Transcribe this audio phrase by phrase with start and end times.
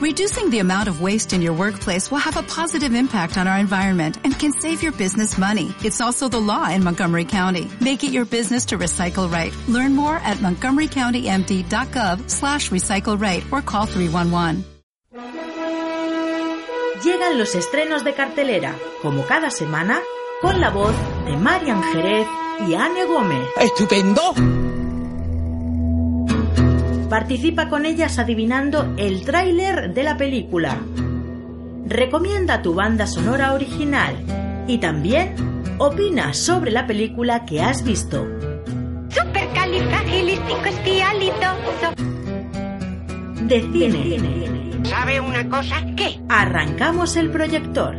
[0.00, 3.58] Reducing the amount of waste in your workplace will have a positive impact on our
[3.58, 5.74] environment and can save your business money.
[5.84, 7.70] It's also the law in Montgomery County.
[7.82, 9.54] Make it your business to recycle right.
[9.68, 14.64] Learn more at montgomerycountymd.gov slash recycle right or call 311.
[17.04, 20.00] Llegan los estrenos de cartelera, como cada semana,
[20.40, 20.94] con la voz
[21.26, 22.26] de Marian Jerez
[22.66, 23.46] y Anne Gómez.
[23.58, 24.79] ¡Estupendo!
[27.10, 30.78] Participa con ellas adivinando el tráiler de la película.
[31.84, 34.14] Recomienda tu banda sonora original
[34.68, 35.34] y también
[35.78, 38.24] opina sobre la película que has visto.
[43.42, 44.84] De cine.
[44.84, 45.84] ¿Sabe una cosa?
[45.96, 46.20] ¿Qué?
[46.28, 47.96] Arrancamos el proyector.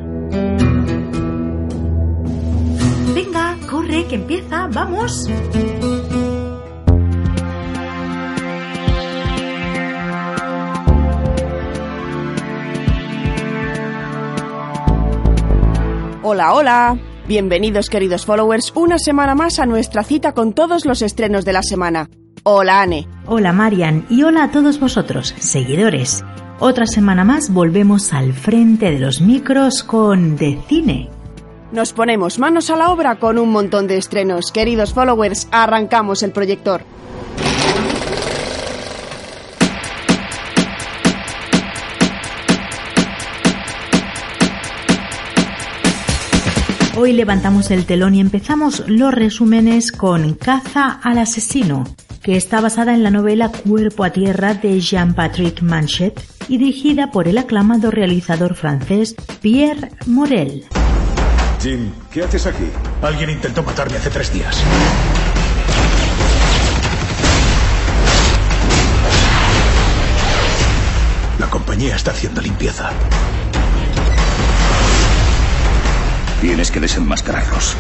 [3.13, 5.30] Venga, corre, que empieza, vamos.
[16.34, 16.98] Hola, hola.
[17.27, 21.62] Bienvenidos queridos followers una semana más a nuestra cita con todos los estrenos de la
[21.62, 22.10] semana.
[22.43, 23.05] Hola Anne.
[23.26, 26.24] Hola Marian y hola a todos vosotros, seguidores.
[26.62, 31.09] Otra semana más volvemos al frente de los micros con De Cine.
[31.74, 34.54] Nos ponemos manos a la obra con un montón de estrenos.
[34.54, 36.84] Queridos followers, arrancamos el proyector.
[47.02, 51.84] Hoy levantamos el telón y empezamos los resúmenes con Caza al asesino,
[52.21, 57.27] que está basada en la novela Cuerpo a Tierra de Jean-Patrick Manchet y dirigida por
[57.27, 60.66] el aclamado realizador francés Pierre Morel.
[61.60, 62.66] Jim, ¿qué haces aquí?
[63.02, 64.62] Alguien intentó matarme hace tres días.
[71.40, 72.91] La compañía está haciendo limpieza.
[76.41, 77.78] Tienes que desenmascararlos.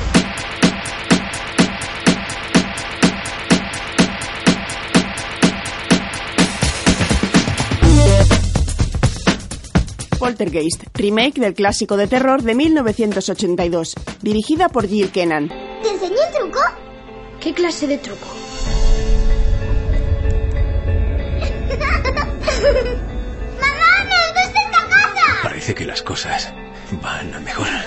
[10.19, 15.49] Poltergeist, remake del clásico de terror de 1982, dirigida por Jill Kennan.
[15.81, 16.59] ¿Te enseñé el truco?
[17.39, 18.27] ¿Qué clase de truco?
[23.59, 25.39] ¡Mamá, me gusta esta casa!
[25.41, 26.53] Parece que las cosas
[27.01, 27.85] van a mejorar.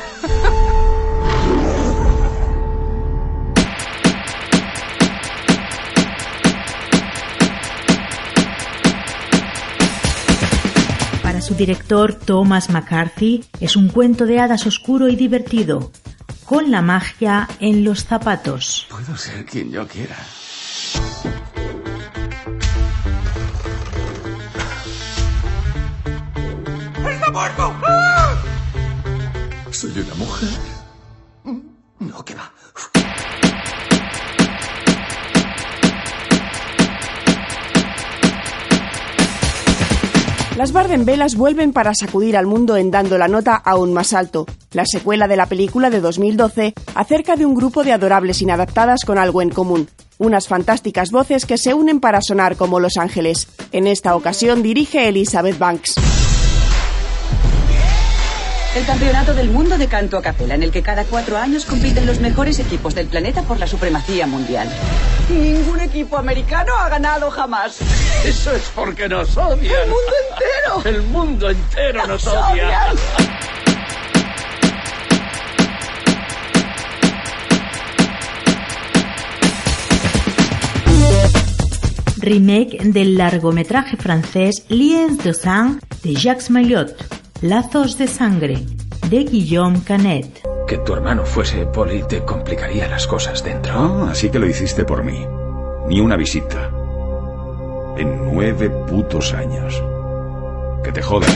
[11.23, 15.91] Para su director Thomas McCarthy es un cuento de hadas oscuro y divertido,
[16.45, 18.87] con la magia en los zapatos.
[18.91, 20.17] Puedo ser quien yo quiera.
[27.11, 27.74] ¡Está muerto!
[29.95, 30.49] ¿Soy una mujer?
[32.01, 32.51] No, que va.
[40.57, 44.47] Las Bardenvelas vuelven para sacudir al mundo en dando la nota aún más alto.
[44.73, 49.17] La secuela de la película de 2012 acerca de un grupo de adorables inadaptadas con
[49.17, 49.89] algo en común.
[50.19, 53.47] Unas fantásticas voces que se unen para sonar como Los Ángeles.
[53.71, 55.95] En esta ocasión dirige Elizabeth Banks.
[58.75, 62.07] El Campeonato del Mundo de Canto a Capela, en el que cada cuatro años compiten
[62.07, 64.69] los mejores equipos del planeta por la supremacía mundial.
[65.31, 67.79] Ningún equipo americano ha ganado jamás.
[68.25, 69.73] Eso es porque nos odian.
[69.75, 70.97] ¡El mundo entero!
[70.97, 72.91] El mundo entero nos, ¡Nos odia.
[72.91, 72.97] odian!
[82.19, 86.95] Remake del largometraje francés Liens de sang de Jacques Maillot,
[87.43, 88.59] Lazos de sangre,
[89.11, 90.43] de Guillaume Canet.
[90.67, 93.73] Que tu hermano fuese poli te complicaría las cosas dentro.
[93.75, 95.27] Ah, así que lo hiciste por mí.
[95.89, 96.71] Ni una visita.
[97.99, 99.83] En nueve putos años.
[100.83, 101.31] Que te jodan.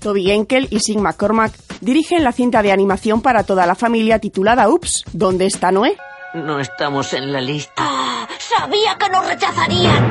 [0.00, 4.68] Toby Genkel y Sig McCormack dirigen la cinta de animación para toda la familia titulada
[4.68, 5.96] Ups, ¿dónde está Noé?
[6.34, 7.74] No estamos en la lista.
[7.76, 8.26] ¡Ah!
[8.38, 10.02] ¡Sabía que nos rechazarían!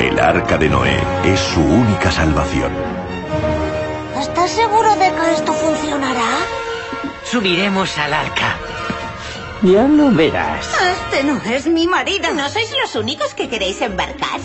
[0.00, 2.72] El arca de Noé es su única salvación.
[4.18, 6.38] ¿Estás seguro de que esto funcionará?
[7.24, 8.56] Subiremos al arca.
[9.60, 10.70] Ya lo verás.
[10.82, 12.32] Este no es mi marido.
[12.32, 14.40] ¿No sois los únicos que queréis embarcar?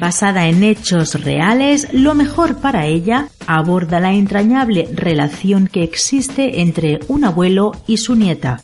[0.00, 7.00] Basada en hechos reales, Lo mejor para ella aborda la entrañable relación que existe entre
[7.08, 8.62] un abuelo y su nieta.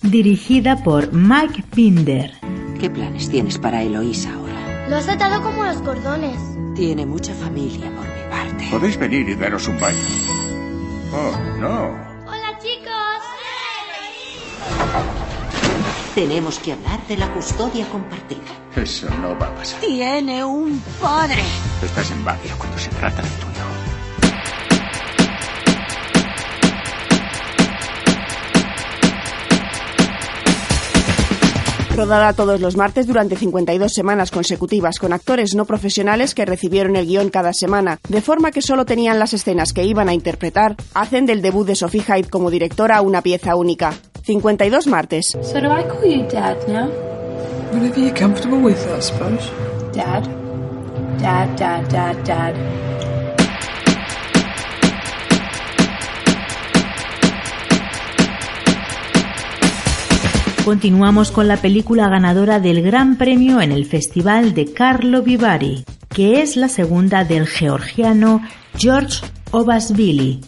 [0.00, 2.32] Dirigida por Mike Binder.
[2.80, 4.88] ¿Qué planes tienes para Eloísa ahora?
[4.88, 6.38] Lo has atado como los cordones.
[6.74, 8.68] Tiene mucha familia por mi parte.
[8.70, 9.98] Podéis venir y daros un baño.
[11.12, 12.07] Oh, no.
[16.14, 18.40] Tenemos que hablar de la custodia compartida.
[18.74, 19.80] Eso no va a pasar.
[19.80, 21.42] Tiene un padre.
[21.82, 23.48] Estás en Badia cuando se trata de tuyo.
[31.98, 37.06] Rodada todos los martes durante 52 semanas consecutivas con actores no profesionales que recibieron el
[37.06, 41.26] guion cada semana, de forma que solo tenían las escenas que iban a interpretar, hacen
[41.26, 43.94] del debut de Sophie Hyde como directora una pieza única.
[44.28, 45.24] 52 martes.
[45.40, 46.90] So do I call you Dad now?
[47.72, 49.50] Whatever you're comfortable with, I suppose.
[49.94, 50.28] Dad.
[51.18, 52.54] Dad, Dad, Dad, Dad.
[60.62, 66.42] Continuamos con la película ganadora del Gran Premio en el Festival de Carlo Vivari, que
[66.42, 68.42] es la segunda del georgiano
[68.76, 70.42] George Obasvili,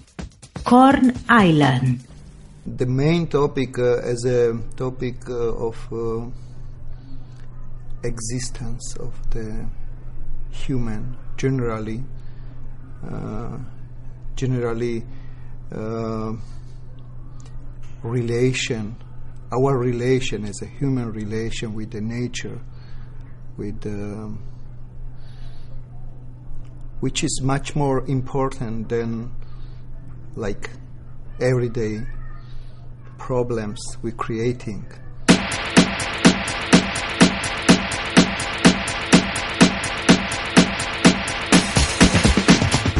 [0.65, 2.10] Corn Island.
[2.67, 6.27] The main topic uh, is a topic uh, of uh,
[8.03, 9.67] existence of the
[10.51, 12.05] human generally,
[13.11, 13.59] uh,
[14.37, 15.05] generally
[15.73, 16.35] uh,
[18.03, 18.97] relation
[19.53, 22.61] our relation as a human relation with the nature,
[23.57, 24.39] with um,
[27.01, 29.33] which is much more important than
[30.37, 30.71] like
[31.41, 32.07] everyday
[33.27, 34.85] problems we're creating.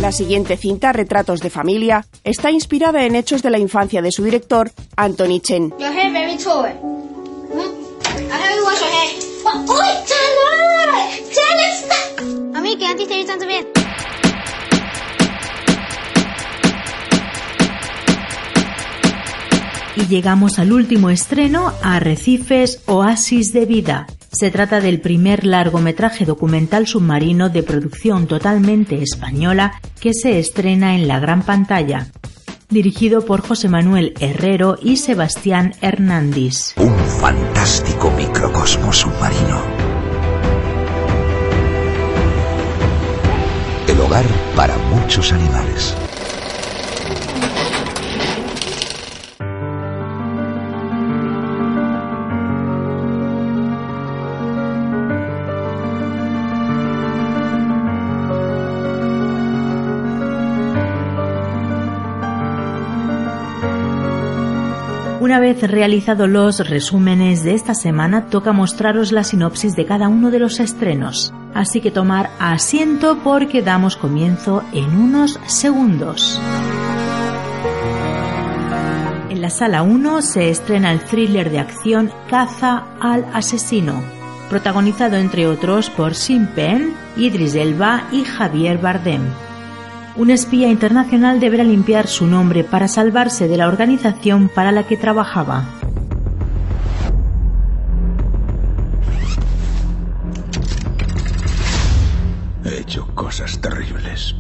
[0.01, 4.25] La siguiente cinta, Retratos de Familia, está inspirada en hechos de la infancia de su
[4.25, 5.75] director, Anthony Chen.
[12.55, 13.80] A mí, que antes te he
[20.01, 24.07] Y llegamos al último estreno, Arrecifes, Oasis de Vida.
[24.33, 31.07] Se trata del primer largometraje documental submarino de producción totalmente española que se estrena en
[31.07, 32.07] la gran pantalla.
[32.71, 36.75] Dirigido por José Manuel Herrero y Sebastián Hernández.
[36.77, 39.61] Un fantástico microcosmos submarino.
[43.87, 44.25] El hogar
[44.57, 45.95] para muchos animales.
[65.61, 70.39] Vez realizados los resúmenes de esta semana, toca mostraros la sinopsis de cada uno de
[70.39, 71.33] los estrenos.
[71.55, 76.41] Así que tomar asiento porque damos comienzo en unos segundos.
[79.29, 84.03] En la sala 1 se estrena el thriller de acción Caza al asesino,
[84.49, 89.23] protagonizado entre otros por Sean Penn, Idris Elba y Javier Bardem
[90.17, 94.97] un espía internacional deberá limpiar su nombre para salvarse de la organización para la que
[94.97, 95.69] trabajaba.
[102.65, 104.35] He hecho cosas terribles.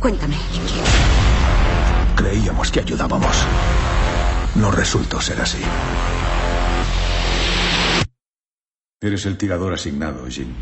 [0.00, 0.36] Cuéntame.
[2.16, 3.46] Creíamos que ayudábamos.
[4.56, 5.62] No resultó ser así.
[9.00, 10.54] Eres el tirador asignado, Jin.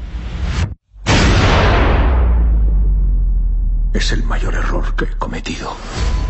[3.92, 5.76] Es el mayor error que he cometido.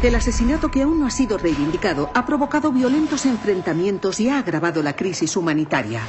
[0.02, 4.82] El asesinato que aún no ha sido reivindicado ha provocado violentos enfrentamientos y ha agravado
[4.82, 6.00] la crisis humanitaria.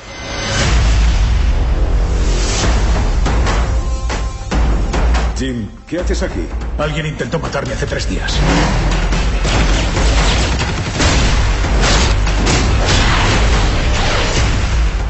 [5.37, 6.45] Jim, ¿qué haces aquí?
[6.77, 8.33] Alguien intentó matarme hace tres días.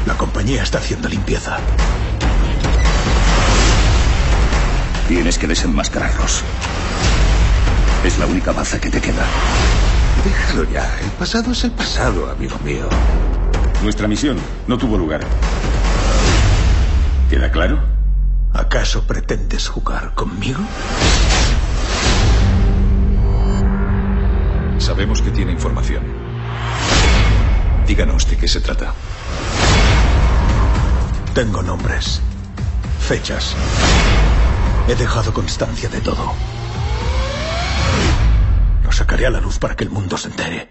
[0.06, 1.58] La compañía está haciendo limpieza.
[5.12, 6.42] Tienes que desenmascararlos.
[8.02, 9.26] Es la única baza que te queda.
[10.24, 10.90] Déjalo ya.
[11.02, 12.88] El pasado es el pasado, amigo mío.
[13.82, 15.20] Nuestra misión no tuvo lugar.
[17.28, 17.78] ¿Queda claro?
[18.54, 20.60] ¿Acaso pretendes jugar conmigo?
[24.78, 26.04] Sabemos que tiene información.
[27.86, 28.94] Díganos de qué se trata.
[31.34, 32.22] Tengo nombres,
[32.98, 33.54] fechas,
[34.88, 36.34] He dejado constancia de todo.
[38.84, 40.68] Lo sacaré a la luz para que el mundo se entere.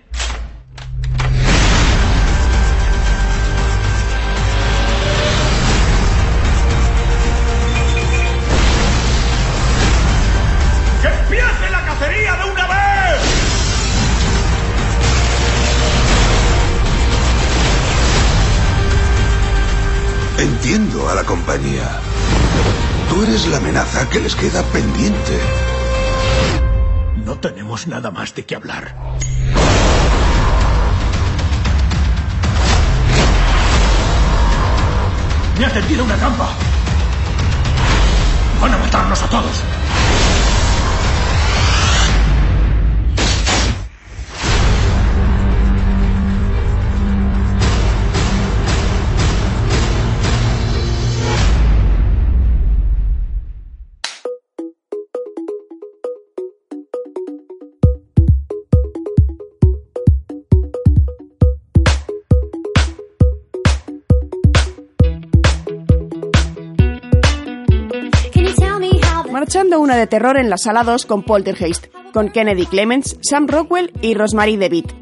[11.02, 13.22] ¡Que empiece la cacería de una vez!
[20.38, 22.02] Entiendo a la compañía.
[23.12, 25.38] Tú eres la amenaza que les queda pendiente.
[27.26, 28.96] No tenemos nada más de qué hablar.
[35.60, 36.52] ¡Me ha tendido una trampa!
[38.62, 39.81] ¡Van a matarnos a todos!
[69.52, 73.92] Marchando una de terror en la sala 2 con Poltergeist, con Kennedy Clements, Sam Rockwell
[74.02, 74.94] y Rosemary DeWitt.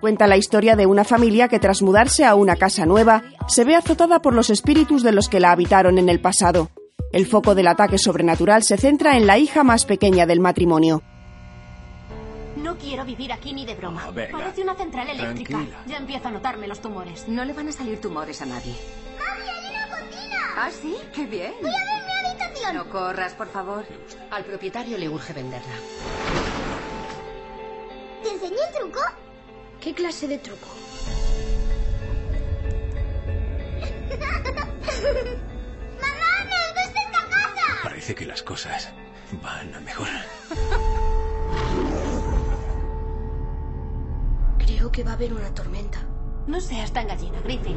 [0.00, 3.74] Cuenta la historia de una familia que tras mudarse a una casa nueva, se ve
[3.74, 6.70] azotada por los espíritus de los que la habitaron en el pasado.
[7.10, 11.02] El foco del ataque sobrenatural se centra en la hija más pequeña del matrimonio.
[12.54, 14.04] No quiero vivir aquí ni de broma.
[14.06, 14.38] Ah, venga.
[14.38, 15.54] Parece una central eléctrica.
[15.54, 15.82] Tranquila.
[15.88, 17.26] Ya empiezo a notarme los tumores.
[17.26, 18.76] No le van a salir tumores a nadie.
[20.56, 20.94] ¿Ah, sí?
[21.12, 21.52] ¡Qué bien!
[21.60, 22.09] Voy a ver
[22.72, 23.84] No corras, por favor.
[24.30, 25.74] Al propietario le urge venderla.
[28.22, 29.00] ¿Te enseñé el truco?
[29.80, 30.68] ¿Qué clase de truco?
[36.00, 37.80] ¡Mamá, me gusta esta casa!
[37.82, 38.92] Parece que las cosas
[39.42, 40.24] van a mejorar.
[44.58, 45.98] Creo que va a haber una tormenta.
[46.46, 47.76] No seas tan gallina, Griffin.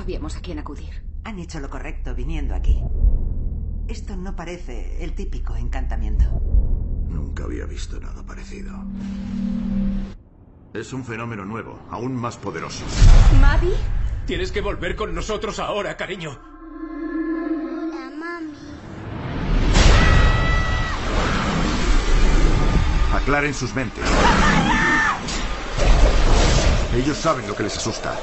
[0.00, 1.04] sabíamos a quién acudir.
[1.24, 2.82] Han hecho lo correcto viniendo aquí.
[3.86, 6.24] Esto no parece el típico encantamiento.
[7.06, 8.72] Nunca había visto nada parecido.
[10.72, 12.82] Es un fenómeno nuevo, aún más poderoso.
[13.42, 13.76] ¿Maddie?
[14.24, 16.38] Tienes que volver con nosotros ahora, cariño.
[17.60, 18.54] Hola, mami.
[23.12, 24.04] Aclaren sus mentes.
[26.96, 28.16] Ellos saben lo que les asusta.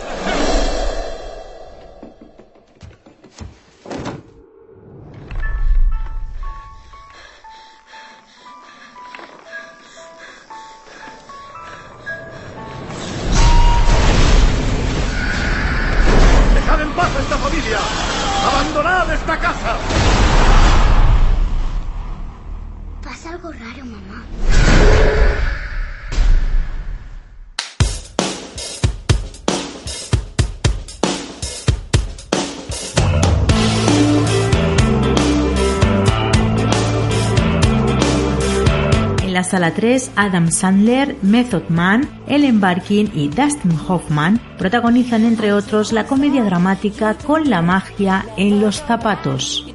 [39.68, 45.92] La sala 3, Adam Sandler, Method Man, Ellen Barkin y Dustin Hoffman protagonizan entre otros
[45.92, 49.66] la comedia dramática Con la magia en los zapatos.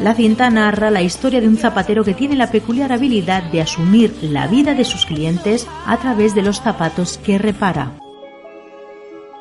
[0.00, 4.16] La cinta narra la historia de un zapatero que tiene la peculiar habilidad de asumir
[4.22, 7.92] la vida de sus clientes a través de los zapatos que repara.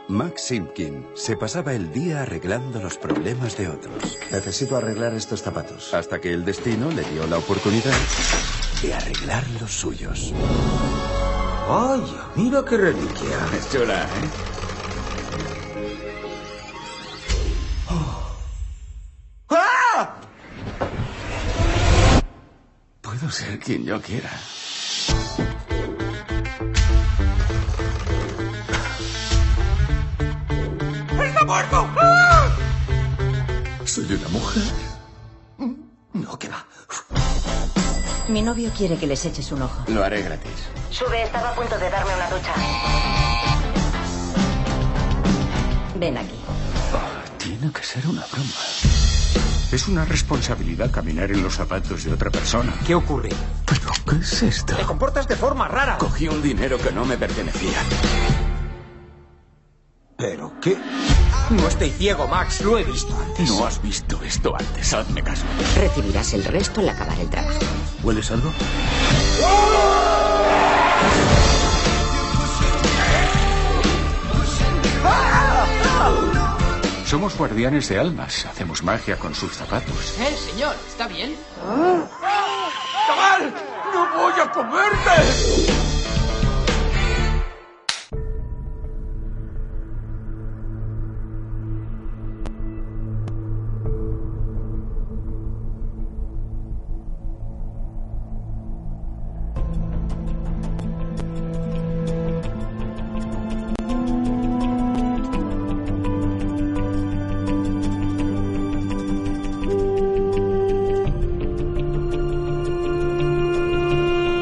[0.10, 4.18] Max Simpkin se pasaba el día arreglando los problemas de otros.
[4.32, 5.94] Necesito arreglar estos zapatos.
[5.94, 7.92] Hasta que el destino le dio la oportunidad
[8.82, 10.34] de arreglar los suyos.
[11.68, 12.02] ¡Ay,
[12.36, 13.38] mira qué reliquia!
[13.58, 14.08] Es ¿eh?
[17.90, 18.36] ¡Oh!
[19.50, 20.16] ¡Ah!
[23.02, 24.32] Puedo ser quien yo quiera.
[31.26, 31.90] ¡Está muerto!
[33.86, 34.87] Soy una mujer
[38.48, 39.84] novio quiere que les eches un ojo.
[39.90, 40.70] Lo haré gratis.
[40.90, 42.54] Sube, estaba a punto de darme una ducha.
[46.00, 46.40] Ven aquí.
[47.38, 48.50] Tiene que ser una broma.
[49.74, 52.74] Es una responsabilidad caminar en los zapatos de otra persona.
[52.86, 53.32] ¿Qué ocurre?
[53.66, 54.78] ¿Pero qué es esto?
[54.78, 55.98] Te comportas de forma rara.
[55.98, 57.80] Cogí un dinero que no me pertenecía.
[60.18, 60.78] ¿Pero qué?
[61.50, 62.62] No estoy ciego, Max.
[62.62, 63.50] Lo he visto antes.
[63.50, 64.94] No has visto esto antes.
[64.94, 65.44] Hazme caso.
[65.76, 67.60] Recibirás el resto al acabar el trabajo.
[68.04, 68.52] ¿Hueles algo?
[77.06, 78.46] Somos guardianes de almas.
[78.46, 80.20] Hacemos magia con sus zapatos.
[80.20, 81.38] Eh, señor, ¿está bien?
[83.08, 83.54] ¡Chaval!
[83.94, 85.97] ¡No voy a comerte!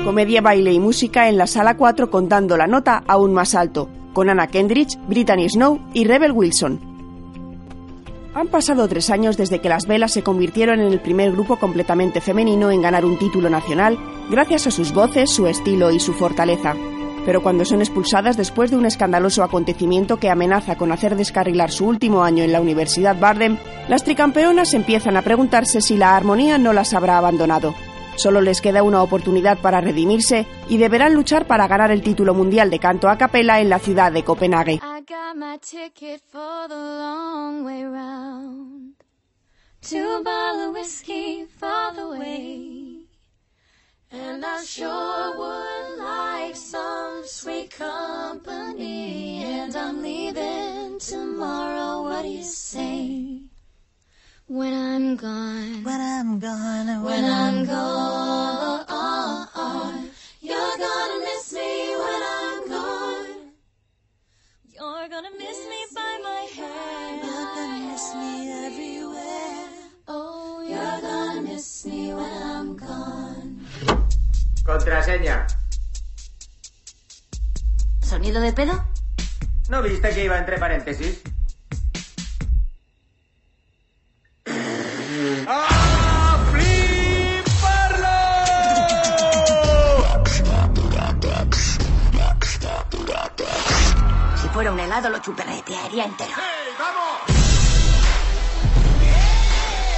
[0.05, 4.29] Comedia, baile y música en la sala 4 contando la nota aún más alto, con
[4.29, 6.79] Anna Kendrick, Brittany Snow y Rebel Wilson.
[8.35, 12.21] Han pasado tres años desde que las Velas se convirtieron en el primer grupo completamente
[12.21, 13.97] femenino en ganar un título nacional,
[14.29, 16.75] gracias a sus voces, su estilo y su fortaleza.
[17.25, 21.87] Pero cuando son expulsadas después de un escandaloso acontecimiento que amenaza con hacer descarrilar su
[21.87, 23.57] último año en la Universidad Bardem,
[23.89, 27.73] las tricampeonas empiezan a preguntarse si la armonía no las habrá abandonado.
[28.15, 32.69] Solo les queda una oportunidad para redimirse y deberán luchar para ganar el título mundial
[32.69, 34.79] de canto a capela en la ciudad de Copenhague.
[50.97, 52.03] Tomorrow.
[52.03, 53.44] What say?
[54.47, 55.83] When I'm gone.
[55.83, 57.03] When I'm gone.
[57.03, 58.85] When I'm gone.
[60.39, 63.53] You're gonna miss me when I'm gone.
[64.69, 67.25] You're gonna miss me by my hair.
[67.25, 69.65] You're gonna miss me everywhere.
[70.07, 73.65] Oh, you're gonna miss me when I'm gone.
[74.63, 75.47] Contraseña.
[78.03, 78.85] ¿Sonido de pedo?
[79.69, 81.23] ¿No viste que iba entre paréntesis?
[85.47, 86.37] ¡Ah,
[94.41, 96.31] Si fuera un helado lo chuperretearía entero.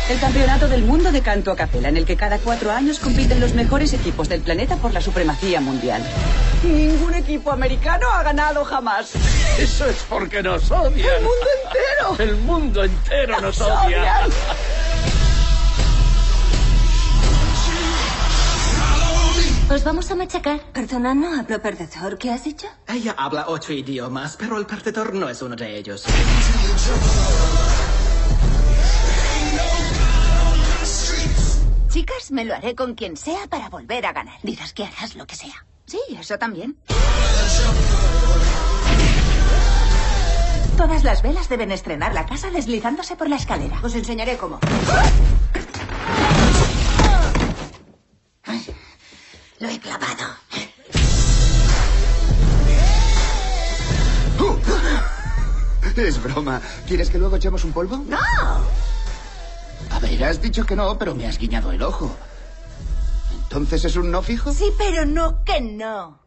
[0.10, 3.42] El Campeonato del Mundo de Canto a Capela, en el que cada cuatro años compiten
[3.42, 6.02] los mejores equipos del planeta por la supremacía mundial.
[6.63, 9.12] Ningún equipo americano ha ganado jamás.
[9.60, 11.10] Eso es porque nos odian.
[11.10, 12.16] ¡El mundo entero!
[12.20, 13.82] El mundo entero nos, Nos odia.
[14.26, 14.30] odian.
[19.70, 20.62] Os vamos a machacar.
[20.72, 22.18] Perdona, no hablo perdedor.
[22.18, 22.68] ¿Qué has dicho?
[22.88, 26.06] Ella habla ocho idiomas, pero el perdedor no es uno de ellos.
[31.90, 34.40] Chicas, me lo haré con quien sea para volver a ganar.
[34.42, 35.66] Dirás que harás lo que sea.
[35.86, 36.78] Sí, eso también.
[40.78, 43.82] Todas las velas deben estrenar la casa deslizándose por la escalera.
[43.84, 44.60] Os enseñaré cómo.
[48.44, 48.66] Ay,
[49.60, 50.38] Lo he clavado.
[55.96, 56.62] Es broma.
[56.86, 57.98] ¿Quieres que luego echemos un polvo?
[57.98, 58.20] ¡No!
[59.89, 62.15] A ver, has dicho que no, pero me has guiñado el ojo.
[63.43, 64.54] ¿Entonces es un no fijo?
[64.54, 66.20] Sí, pero no que no.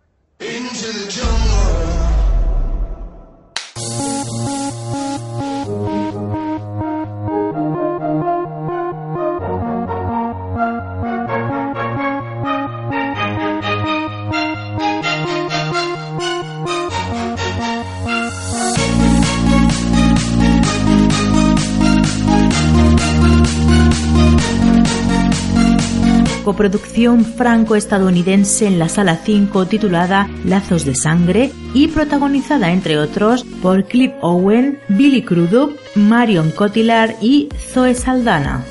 [26.50, 33.84] Coproducción franco-estadounidense en la sala 5 titulada Lazos de Sangre y protagonizada entre otros por
[33.84, 38.64] Cliff Owen, Billy Crudup, Marion Cotillard y Zoe Saldana.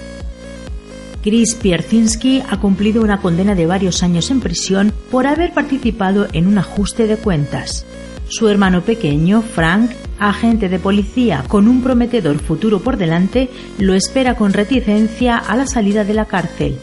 [1.23, 6.47] Chris Pierzinski ha cumplido una condena de varios años en prisión por haber participado en
[6.47, 7.85] un ajuste de cuentas.
[8.27, 14.35] Su hermano pequeño, Frank, agente de policía con un prometedor futuro por delante, lo espera
[14.35, 16.77] con reticencia a la salida de la cárcel.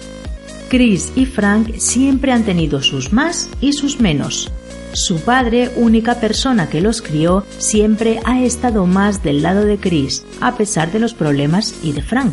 [0.68, 4.50] Chris y Frank siempre han tenido sus más y sus menos.
[4.92, 10.24] Su padre, única persona que los crió, siempre ha estado más del lado de Chris,
[10.40, 12.32] a pesar de los problemas y de Frank.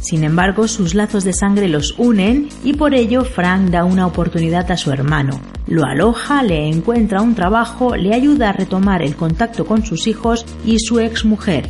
[0.00, 4.70] Sin embargo, sus lazos de sangre los unen y por ello Frank da una oportunidad
[4.70, 5.40] a su hermano.
[5.66, 10.46] Lo aloja, le encuentra un trabajo, le ayuda a retomar el contacto con sus hijos
[10.64, 11.68] y su exmujer.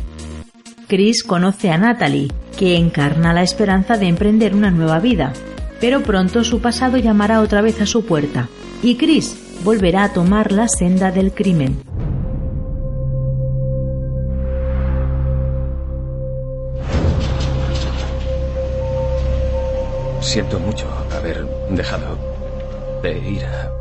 [0.87, 5.33] Chris conoce a Natalie, que encarna la esperanza de emprender una nueva vida,
[5.79, 8.49] pero pronto su pasado llamará otra vez a su puerta
[8.81, 11.81] y Chris volverá a tomar la senda del crimen.
[20.21, 20.87] Siento mucho
[21.17, 22.17] haber dejado
[23.01, 23.71] de ir a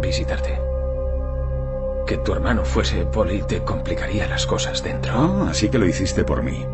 [0.00, 0.58] visitarte.
[2.06, 5.12] Que tu hermano fuese poli te complicaría las cosas dentro.
[5.14, 6.64] Ah, así que lo hiciste por mí.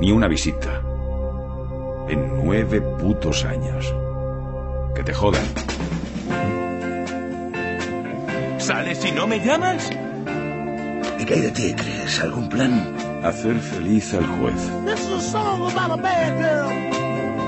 [0.00, 0.82] Ni una visita.
[2.10, 3.94] En nueve putos años.
[4.96, 5.44] Que te jodan.
[8.58, 9.88] ¿Sales y no me llamas?
[11.20, 12.20] ¿Y qué hay de ti, Chris?
[12.20, 12.96] ¿Algún plan?
[13.22, 14.56] Hacer feliz al juez.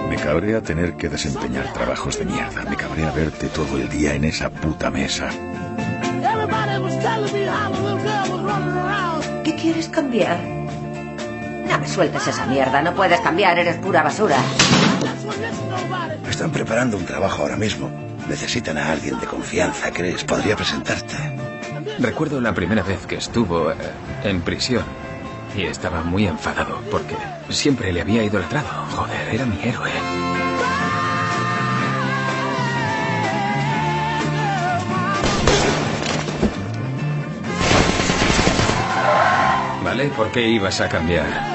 [0.09, 2.62] Me cabrea tener que desempeñar trabajos de mierda.
[2.70, 5.29] Me cabrea verte todo el día en esa puta mesa.
[9.42, 10.62] ¿Qué quieres cambiar?
[11.72, 12.82] No me sueltes esa mierda.
[12.82, 13.58] No puedes cambiar.
[13.58, 14.37] Eres pura basura.
[16.28, 17.90] Están preparando un trabajo ahora mismo.
[18.28, 19.90] Necesitan a alguien de confianza.
[19.90, 20.22] ¿Crees?
[20.22, 21.14] Podría presentarte.
[21.98, 23.74] Recuerdo la primera vez que estuvo eh,
[24.24, 24.85] en prisión
[25.56, 27.16] y estaba muy enfadado porque
[27.48, 28.68] siempre le había idolatrado.
[28.90, 29.90] Joder, era mi héroe.
[39.82, 40.08] ¿Vale?
[40.08, 41.52] ¿Por qué ibas a cambiar?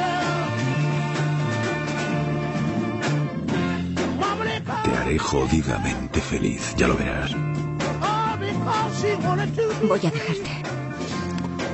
[5.28, 7.36] Jodidamente feliz, ya lo verás.
[9.84, 10.52] Voy a dejarte.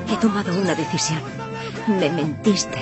[0.09, 1.21] He tomado una decisión.
[1.87, 2.79] Me mentiste.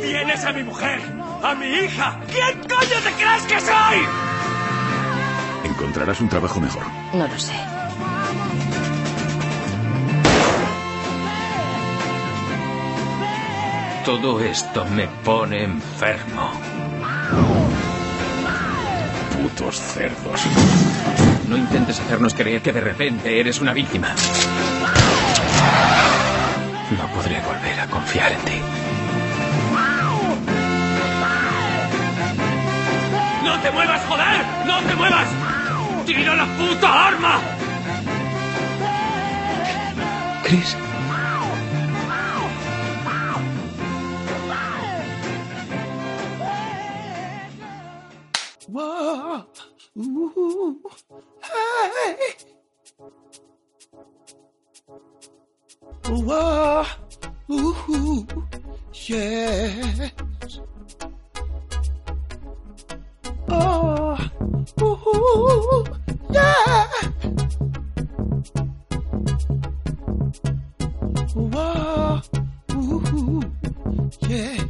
[0.00, 1.00] ¡Tienes a mi mujer!
[1.42, 2.18] ¡A mi hija!
[2.32, 3.98] ¿Quién coño te crees que soy?
[5.64, 6.84] Encontrarás un trabajo mejor.
[7.12, 7.54] No lo sé.
[14.06, 16.75] Todo esto me pone enfermo.
[19.46, 20.40] Putos cerdos.
[21.48, 24.12] No intentes hacernos creer que de repente eres una víctima.
[26.90, 28.60] No podré volver a confiar en ti.
[33.44, 34.46] ¡No te muevas, joder!
[34.66, 35.28] ¡No te muevas!
[36.06, 37.40] ¡Tira la puta arma!
[40.42, 40.76] Chris.
[56.16, 56.84] Whoa,
[57.50, 58.26] ooh,
[59.06, 60.10] yes.
[63.48, 64.30] Oh,
[64.80, 65.84] ooh,
[66.30, 66.86] yeah.
[71.54, 72.22] Ah,
[72.72, 73.42] Whoa, ooh,
[74.26, 74.64] yeah.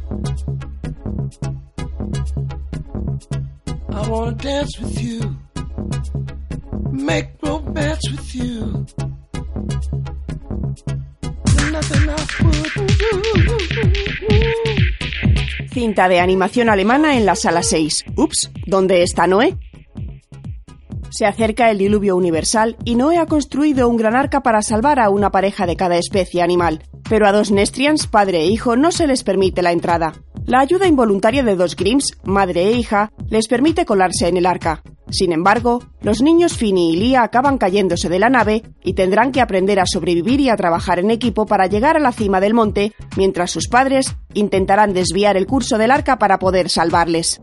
[3.89, 5.37] I wanna dance with you,
[6.91, 8.86] make romance with you.
[15.71, 18.05] Cinta de animación alemana en la sala 6.
[18.15, 19.57] Ups, ¿dónde está Noé?
[21.09, 25.09] Se acerca el diluvio universal y Noé ha construido un gran arca para salvar a
[25.09, 26.83] una pareja de cada especie animal.
[27.09, 30.13] Pero a dos Nestrians, padre e hijo, no se les permite la entrada.
[30.45, 34.81] La ayuda involuntaria de dos Grimms, madre e hija, les permite colarse en el arca.
[35.09, 39.41] Sin embargo, los niños Finny y Lia acaban cayéndose de la nave y tendrán que
[39.41, 42.93] aprender a sobrevivir y a trabajar en equipo para llegar a la cima del monte,
[43.15, 47.39] mientras sus padres intentarán desviar el curso del arca para poder salvarles.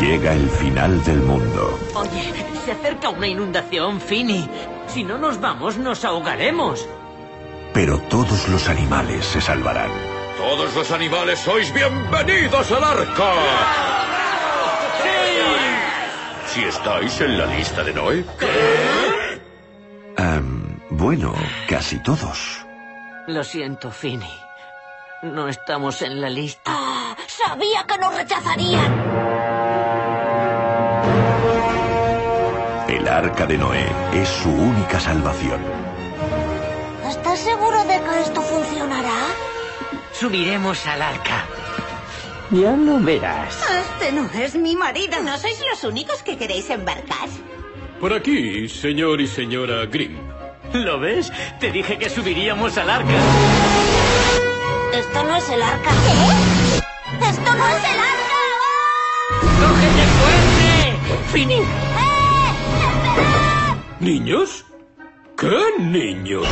[0.00, 1.78] Llega el final del mundo.
[1.94, 2.32] Oye,
[2.64, 4.48] se acerca una inundación, Finny.
[4.88, 6.88] Si no nos vamos, nos ahogaremos.
[7.72, 9.90] Pero todos los animales se salvarán.
[10.36, 13.89] Todos los animales sois bienvenidos al arca.
[16.52, 18.24] Si estáis en la lista de Noé.
[20.16, 21.32] Am, bueno,
[21.68, 22.66] casi todos.
[23.28, 24.34] Lo siento, Finny.
[25.22, 26.62] No estamos en la lista.
[26.74, 28.92] Ah, sabía que nos rechazarían.
[32.88, 35.60] El arca de Noé es su única salvación.
[37.08, 39.26] ¿Estás seguro de que esto funcionará?
[40.12, 41.46] Subiremos al arca.
[42.50, 43.56] Ya lo verás.
[43.70, 45.22] Este no es mi marido.
[45.22, 47.28] ¿No sois los únicos que queréis embarcar?
[48.00, 50.18] Por aquí, señor y señora Grimm.
[50.72, 51.32] ¿Lo ves?
[51.60, 53.12] Te dije que subiríamos al arca.
[54.92, 55.90] Esto no es el arca.
[55.90, 57.26] ¿Qué?
[57.26, 58.40] ¡Esto no es el arca!
[59.60, 61.32] ¡Cógete fuerte!
[61.32, 61.60] ¡Fini!
[64.00, 64.64] ¿Niños?
[65.36, 66.48] ¿Qué niños?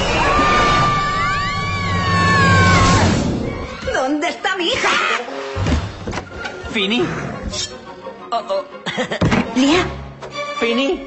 [3.93, 5.08] ¿Dónde está mi hija?
[6.73, 7.03] ¿Fini?
[8.31, 8.65] Oh, oh.
[9.57, 9.87] ¿Lia?
[10.61, 11.07] ¿Fini?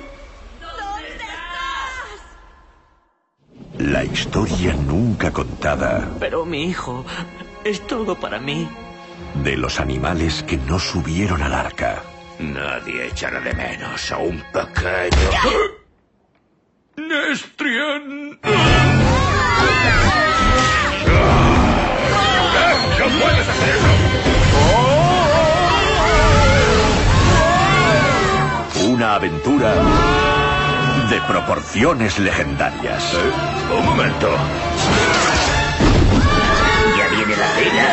[3.78, 7.04] La historia nunca contada Pero mi hijo
[7.64, 8.68] es todo para mí.
[9.44, 12.04] de los animales que no subieron al arca.
[12.40, 15.30] Nadie echará de menos a un pequeño.
[16.98, 18.40] ¡Nestrian!
[23.00, 23.91] ¡No puedes hacer
[29.22, 29.76] aventura
[31.08, 33.16] de proporciones legendarias.
[33.72, 34.30] Un momento.
[36.98, 37.88] Ya viene la cena.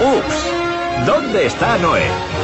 [0.00, 1.06] ¡Ups!
[1.06, 2.37] ¿Dónde está Noé?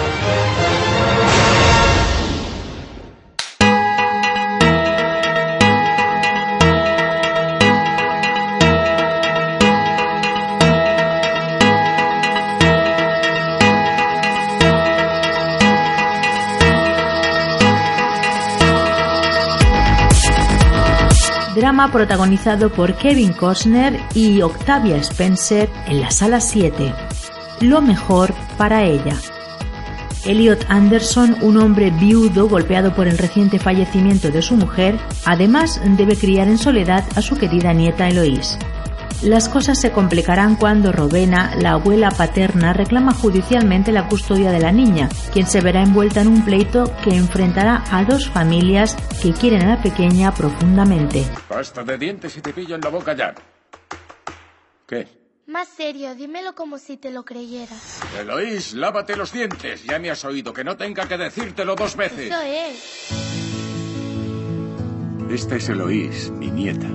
[21.75, 26.95] Protagonizado por Kevin Costner y Octavia Spencer en la sala 7.
[27.63, 29.17] Lo mejor para ella.
[30.25, 36.17] Elliot Anderson, un hombre viudo golpeado por el reciente fallecimiento de su mujer, además debe
[36.17, 38.57] criar en soledad a su querida nieta Eloise.
[39.23, 44.73] Las cosas se complicarán cuando Rowena, la abuela paterna, reclama judicialmente la custodia de la
[44.73, 49.63] niña, quien se verá envuelta en un pleito que enfrentará a dos familias que quieren
[49.63, 51.25] a la pequeña profundamente.
[51.49, 53.35] Pasta de dientes y te pillo en la boca ya.
[54.87, 55.09] ¿Qué?
[55.47, 58.01] Más serio, dímelo como si te lo creyeras.
[58.19, 59.85] Eloís, lávate los dientes.
[59.85, 62.33] Ya me has oído que no tenga que decírtelo dos veces.
[62.33, 63.11] Eso es.
[65.31, 66.89] Esta es Eloís, mi nieta.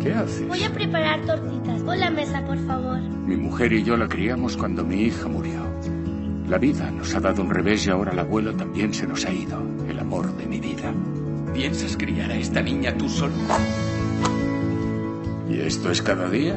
[0.00, 0.48] ¿Qué haces?
[0.48, 1.82] Voy a preparar tortitas.
[1.82, 3.00] Pon la mesa, por favor.
[3.00, 5.60] Mi mujer y yo la criamos cuando mi hija murió.
[6.48, 9.32] La vida nos ha dado un revés y ahora el abuelo también se nos ha
[9.32, 9.62] ido.
[9.88, 10.92] El amor de mi vida.
[11.52, 13.34] ¿Piensas criar a esta niña tú solo?
[15.48, 16.56] ¿Y esto es cada día?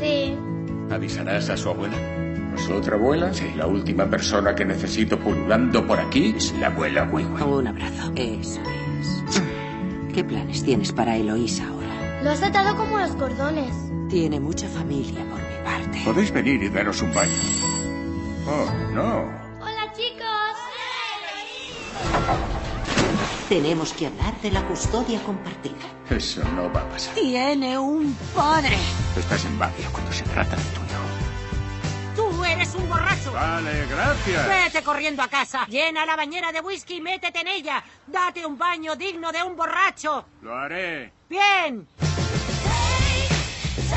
[0.00, 0.34] Sí.
[0.90, 1.96] ¿Avisarás a su abuela?
[2.54, 3.32] ¿A su otra abuela?
[3.34, 3.46] Sí.
[3.56, 7.42] La última persona que necesito pululando por aquí es la abuela Wiwi.
[7.42, 8.12] Un abrazo.
[8.14, 8.85] Eso es.
[10.16, 12.22] ¿Qué planes tienes para Eloísa ahora?
[12.22, 13.70] Lo has atado como los cordones.
[14.08, 16.00] Tiene mucha familia por mi parte.
[16.06, 17.30] Podéis venir y daros un baño.
[18.46, 19.24] Oh, no.
[19.60, 20.56] Hola, chicos.
[23.50, 25.74] Tenemos que hablar de la custodia compartida.
[26.08, 27.14] Eso no va a pasar.
[27.14, 28.78] Tiene un padre.
[29.18, 30.85] Estás en Badia cuando se trata de tu
[32.56, 33.32] eres un borracho.
[33.32, 34.48] Vale, gracias.
[34.48, 35.66] Vete corriendo a casa.
[35.66, 37.82] Llena la bañera de whisky y métete en ella.
[38.06, 40.26] Date un baño digno de un borracho.
[40.42, 41.12] Lo haré.
[41.28, 41.86] Bien.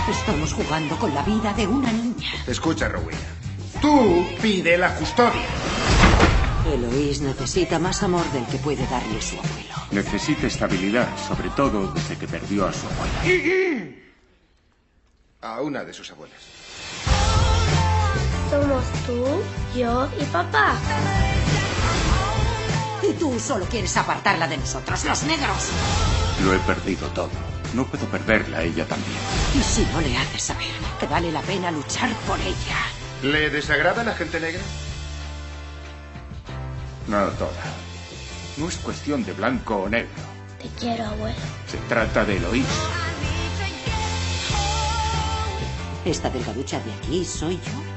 [0.09, 2.29] Estamos jugando con la vida de una niña.
[2.47, 3.17] Escucha, Rowena.
[3.81, 5.45] Tú pide la custodia.
[6.65, 9.75] Eloís necesita más amor del que puede darle su abuelo.
[9.91, 13.95] Necesita estabilidad, sobre todo desde que perdió a su abuela.
[15.41, 16.58] A una de sus abuelas.
[18.49, 19.25] Somos tú,
[19.77, 20.75] yo y papá.
[23.07, 25.69] Y tú solo quieres apartarla de nosotros, los negros.
[26.43, 27.29] Lo he perdido todo.
[27.73, 29.17] No puedo perderla a ella también.
[29.53, 30.67] Y si no le haces saber
[30.99, 32.77] que vale la pena luchar por ella.
[33.21, 34.61] ¿Le desagrada la gente negra?
[37.07, 37.51] No toda.
[38.57, 40.09] No es cuestión de blanco o negro.
[40.59, 41.37] Te quiero, abuelo.
[41.67, 42.65] Se trata de Eloís.
[46.05, 47.88] Esta delgaducha de aquí soy yo.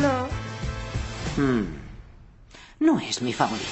[0.00, 0.28] No.
[1.36, 1.64] Hmm.
[2.80, 3.66] No es mi favorita.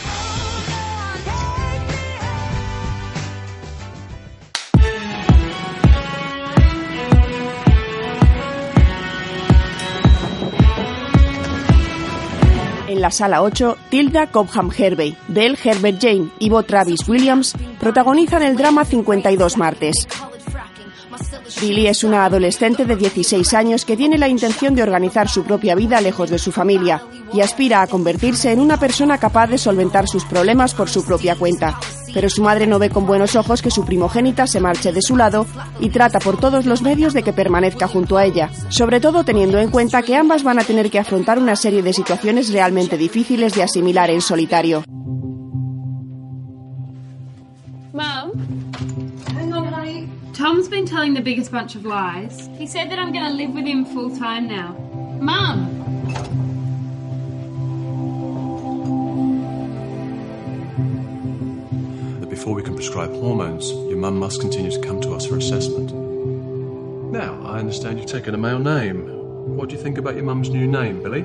[12.89, 18.43] En la sala 8, Tilda Cobham Hervey, Belle Herbert Jane y Bo Travis Williams protagonizan
[18.43, 20.07] el drama 52 martes.
[21.61, 25.75] Billy es una adolescente de 16 años que tiene la intención de organizar su propia
[25.75, 30.07] vida lejos de su familia y aspira a convertirse en una persona capaz de solventar
[30.09, 31.79] sus problemas por su propia cuenta.
[32.13, 35.17] Pero su madre no ve con buenos ojos que su primogénita se marche de su
[35.17, 35.47] lado
[35.81, 39.59] y trata por todos los medios de que permanezca junto a ella, sobre todo teniendo
[39.59, 43.55] en cuenta que ambas van a tener que afrontar una serie de situaciones realmente difíciles
[43.55, 44.85] de asimilar en solitario.
[47.93, 48.64] Mum?
[50.45, 50.65] Hang on, honey.
[50.65, 52.51] Tom's been telling the biggest bunch of lies.
[52.59, 54.73] He said that I'm going to live with him full time now.
[55.21, 55.71] Mum!
[62.21, 65.37] that before we can prescribe hormones, your mum must continue to come to us for
[65.39, 65.93] assessment.
[67.11, 69.09] Now, I understand you've taken a male name.
[69.57, 71.23] What do you think about your mum's new name, Billy?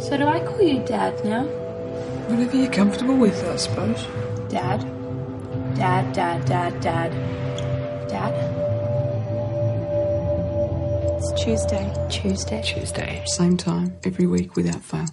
[0.00, 1.61] So do I call you Dad now?
[2.28, 4.04] Whatever you're comfortable with, I suppose.
[4.48, 4.80] Dad?
[5.74, 7.10] Dad, Dad, Dad, Dad.
[8.08, 8.34] Dad?
[11.18, 12.08] It's Tuesday.
[12.10, 12.62] Tuesday.
[12.62, 13.22] Tuesday.
[13.26, 15.06] Same time, every week without fail.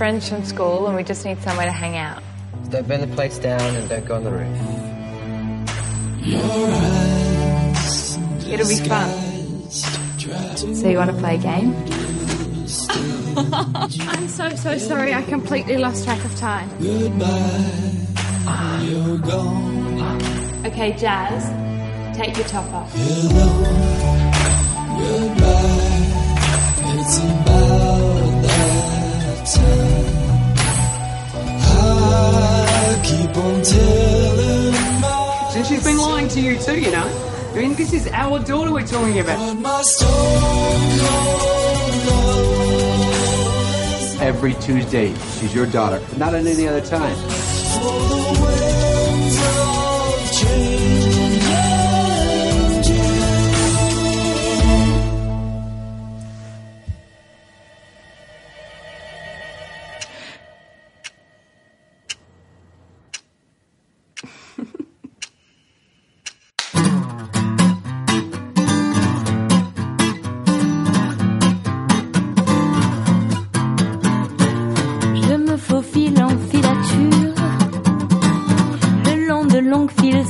[0.00, 2.22] Friends from school and we just need somewhere to hang out.
[2.70, 4.56] Don't burn the place down and don't go on the roof.
[8.50, 9.68] It'll be fun.
[10.74, 11.74] So you want to play a game?
[13.36, 15.12] I'm so, so sorry.
[15.12, 16.70] I completely lost track of time.
[16.80, 17.26] Goodbye.
[20.64, 21.44] Okay, Jazz,
[22.16, 22.90] take your top off.
[26.96, 29.89] It's about that time.
[33.32, 37.26] Keep on telling my And she's been lying to you too, you know.
[37.52, 39.38] I mean, this is our daughter we're talking about.
[44.20, 46.00] Every Tuesday, she's your daughter.
[46.16, 48.39] Not at any other time.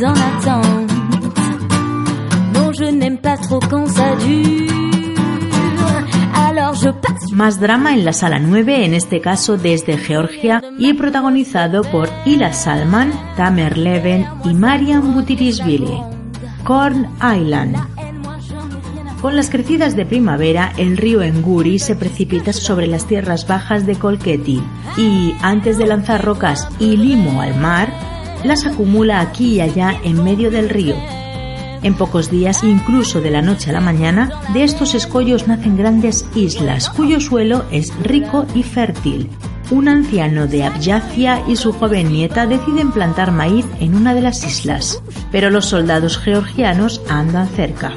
[0.01, 0.93] Files en attente.
[2.55, 4.71] Non, je n'aime pas trop quand ça dure,
[6.35, 7.33] alors je passe.
[7.33, 12.53] Más drama en la sala 9, en este caso desde Georgia, y protagonizado por Ila
[12.53, 16.01] Salman, Tamer Leven y Mariam Butirisvili.
[16.65, 17.77] Corn Island.
[19.23, 23.97] Con las crecidas de primavera, el río Enguri se precipita sobre las tierras bajas de
[23.97, 24.63] Kolketi
[24.97, 27.93] y, antes de lanzar rocas y limo al mar,
[28.45, 30.97] las acumula aquí y allá en medio del río.
[31.83, 36.27] En pocos días, incluso de la noche a la mañana, de estos escollos nacen grandes
[36.35, 39.31] islas cuyo suelo es rico y fértil.
[39.71, 44.45] Un anciano de Abjacia y su joven nieta deciden plantar maíz en una de las
[44.45, 47.93] islas, pero los soldados georgianos andan cerca.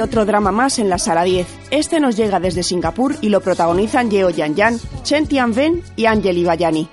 [0.00, 1.46] Otro drama más en la sala 10.
[1.70, 6.44] Este nos llega desde Singapur y lo protagonizan Yeo Yan Yan, Chen Tianwen y Angeli
[6.44, 6.88] Bayani.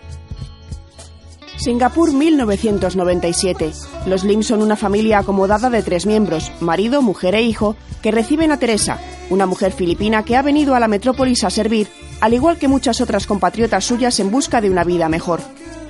[1.58, 3.72] Singapur 1997.
[4.06, 8.51] Los Lim son una familia acomodada de tres miembros, marido, mujer e hijo, que reciben
[8.51, 8.99] a Teresa,
[9.30, 11.88] una mujer filipina que ha venido a la metrópolis a servir,
[12.22, 15.41] al igual que muchas otras compatriotas suyas en busca de una vida mejor.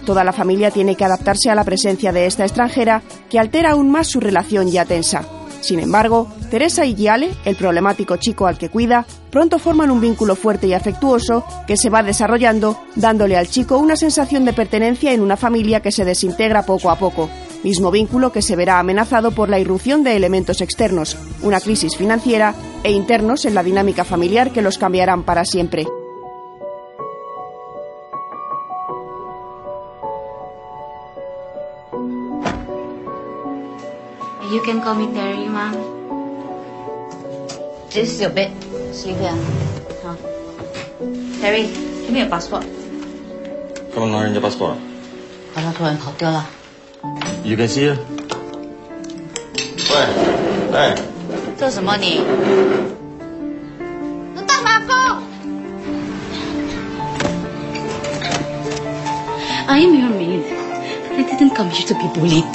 [0.06, 3.90] Toda la familia tiene que adaptarse a la presencia de esta extranjera, que altera aún
[3.90, 5.26] más su relación ya tensa.
[5.66, 10.36] Sin embargo, Teresa y Yale, el problemático chico al que cuida, pronto forman un vínculo
[10.36, 15.22] fuerte y afectuoso que se va desarrollando, dándole al chico una sensación de pertenencia en
[15.22, 17.32] una familia que se desintegra poco a poco.
[17.64, 22.54] Mismo vínculo que se verá amenazado por la irrupción de elementos externos, una crisis financiera
[22.84, 25.88] e internos en la dinámica familiar que los cambiarán para siempre.
[34.55, 35.75] You can call me Terry, Mom.
[37.91, 38.53] This is your bed.
[38.93, 39.37] Sleep here.
[40.03, 40.17] Huh.
[41.41, 41.67] Terry,
[42.03, 42.65] give me your passport.
[43.95, 44.75] 干嘛拿人家 passport？
[45.55, 46.47] 好像突然跑掉了。
[47.45, 47.97] You can see
[49.91, 49.97] 喂，
[50.73, 50.95] 哎，
[51.59, 52.21] 做什么你？
[54.35, 55.23] 你大马蜂！
[59.67, 60.45] I'm your maid.
[61.17, 62.47] I didn't come here to be bullied.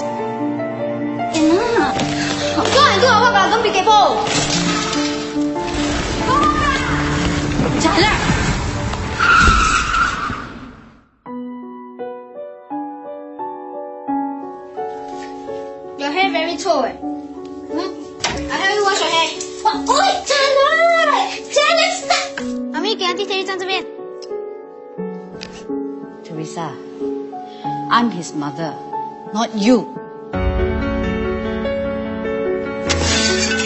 [15.98, 16.84] Your hair very tall.
[16.84, 16.88] I
[18.57, 19.28] haven't your hair.
[19.64, 19.84] Oh!
[22.72, 23.26] Mommy, Auntie?
[26.24, 26.68] Teresa,
[27.90, 28.74] I'm his mother,
[29.32, 29.99] not you.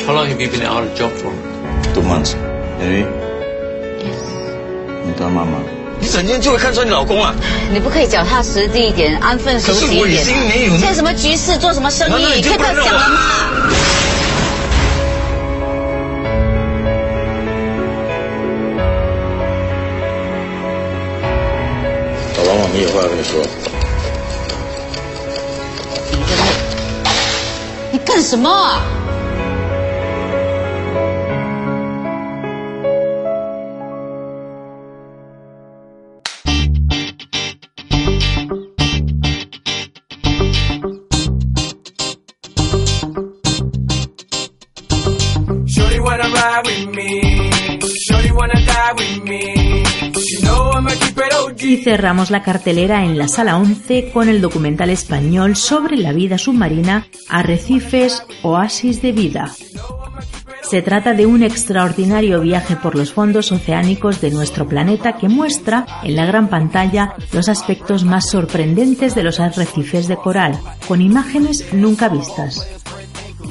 [0.07, 1.32] How long have you been out of job for?
[1.94, 2.34] Two months.
[2.78, 3.07] Hey.
[4.05, 4.20] Yes.
[5.07, 5.57] 你当妈妈，
[5.98, 7.34] 你整天就会看穿你老公啊？
[7.72, 10.00] 你不可以脚踏实地一点，安分守己一点。
[10.00, 13.16] 可是我已经没有现在什么局势，做什么生意，你就可以不要不能让我讲了吗？
[22.36, 23.40] 老王，我们有话要跟你说。
[27.90, 28.82] 你干什么
[51.75, 56.39] Y cerramos la cartelera en la sala 11 con el documental español sobre la vida
[56.39, 59.51] submarina Arrecifes, Oasis de Vida.
[60.62, 65.85] Se trata de un extraordinario viaje por los fondos oceánicos de nuestro planeta que muestra
[66.05, 70.57] en la gran pantalla los aspectos más sorprendentes de los arrecifes de coral,
[70.87, 72.68] con imágenes nunca vistas.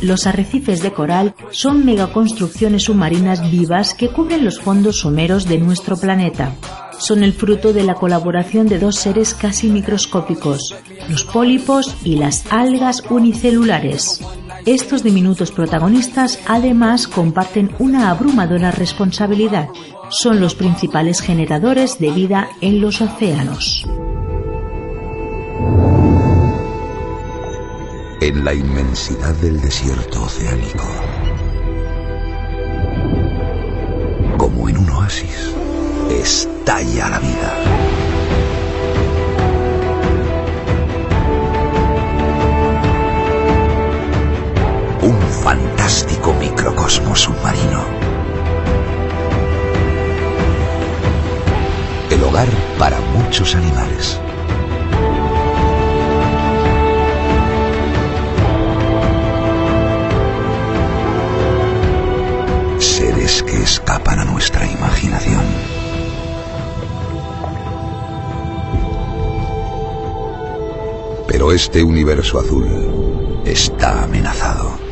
[0.01, 5.97] Los arrecifes de coral son megaconstrucciones submarinas vivas que cubren los fondos someros de nuestro
[5.97, 6.55] planeta.
[7.03, 10.73] Son el fruto de la colaboración de dos seres casi microscópicos,
[11.09, 14.21] los pólipos y las algas unicelulares.
[14.65, 19.67] Estos diminutos protagonistas además comparten una abrumadora responsabilidad.
[20.11, 23.85] Son los principales generadores de vida en los océanos.
[28.21, 30.85] En la inmensidad del desierto oceánico,
[34.37, 35.53] como en un oasis,
[36.11, 37.53] estalla la vida.
[45.01, 47.83] Un fantástico microcosmos submarino.
[52.09, 52.47] El hogar
[52.79, 54.19] para muchos animales.
[62.79, 65.72] Seres que escapan a nuestra imaginación.
[71.33, 74.82] Pero este universo azul está amenazado.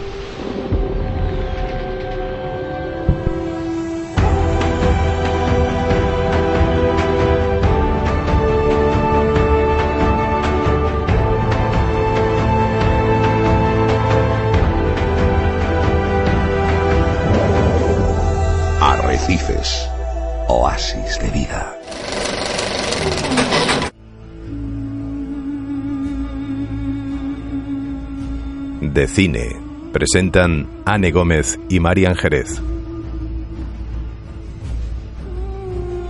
[29.07, 32.61] Cine Presentan Anne Gómez y Marian Jerez.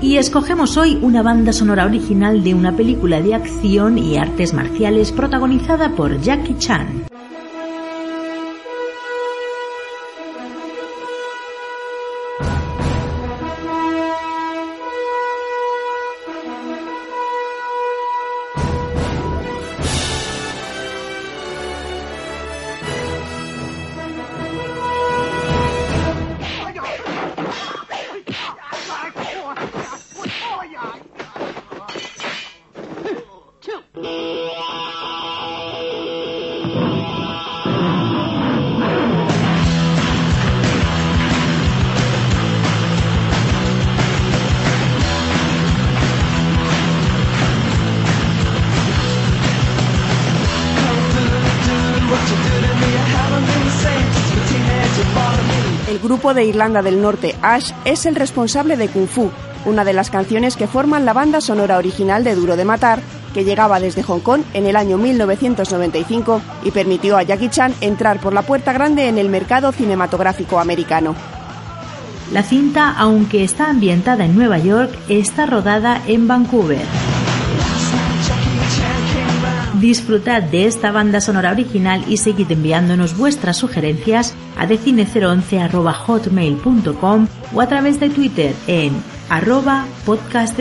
[0.01, 5.11] Y escogemos hoy una banda sonora original de una película de acción y artes marciales
[5.11, 7.10] protagonizada por Jackie Chan.
[56.21, 59.31] Grupo de Irlanda del Norte, Ash, es el responsable de Kung Fu,
[59.65, 63.01] una de las canciones que forman la banda sonora original de Duro de Matar,
[63.33, 68.19] que llegaba desde Hong Kong en el año 1995 y permitió a Jackie Chan entrar
[68.19, 71.15] por la puerta grande en el mercado cinematográfico americano.
[72.31, 77.00] La cinta, aunque está ambientada en Nueva York, está rodada en Vancouver.
[79.81, 87.67] Disfrutad de esta banda sonora original y seguid enviándonos vuestras sugerencias a decine011.hotmail.com o a
[87.67, 88.93] través de Twitter en
[89.27, 90.59] arroba podcast.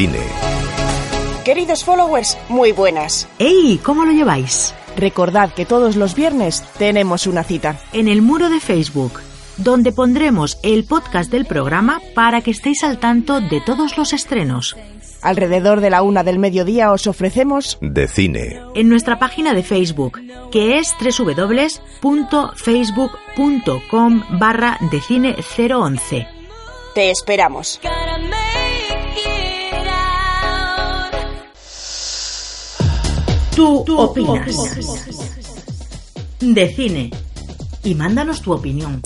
[0.00, 0.20] Cine.
[1.44, 3.28] Queridos followers, muy buenas.
[3.38, 3.78] ¡Ey!
[3.82, 4.74] ¿Cómo lo lleváis?
[4.96, 7.78] Recordad que todos los viernes tenemos una cita.
[7.92, 9.20] En el muro de Facebook,
[9.58, 14.74] donde pondremos el podcast del programa para que estéis al tanto de todos los estrenos.
[15.22, 18.58] Alrededor de la una del mediodía os ofrecemos De cine.
[18.74, 20.18] En nuestra página de Facebook,
[20.50, 20.94] que es
[22.00, 26.26] www.facebook.com barra de cine 011.
[26.94, 27.78] Te esperamos.
[33.60, 34.56] Tú opinas.
[36.40, 37.10] De cine.
[37.84, 39.02] Y mándanos tu opinión.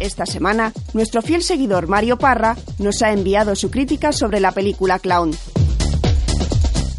[0.00, 4.98] Esta semana, nuestro fiel seguidor Mario Parra nos ha enviado su crítica sobre la película
[4.98, 5.30] Clown.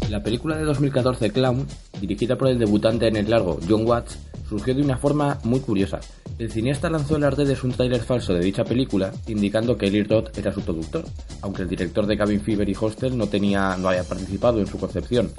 [0.08, 1.66] La película de 2014 Clown,
[2.00, 4.18] dirigida por el debutante en el largo John Watts,
[4.50, 6.00] surgió de una forma muy curiosa.
[6.36, 10.02] El cineasta lanzó en las redes un tráiler falso de dicha película, indicando que Eli
[10.02, 11.04] Roth era su productor,
[11.42, 14.76] aunque el director de Cabin Fever y Hostel no, tenía, no había participado en su
[14.76, 15.30] concepción.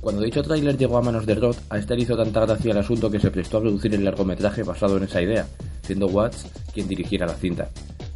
[0.00, 2.78] Cuando dicho tráiler llegó a manos de Roth, a este le hizo tanta gracia el
[2.78, 5.46] asunto que se prestó a producir el largometraje basado en esa idea,
[5.82, 7.68] siendo Watts quien dirigiera la cinta.